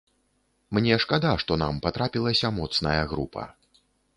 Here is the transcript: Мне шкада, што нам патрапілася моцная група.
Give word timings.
Мне 0.77 0.95
шкада, 1.03 1.33
што 1.45 1.59
нам 1.63 1.77
патрапілася 1.85 2.53
моцная 2.59 2.99
група. 3.13 3.49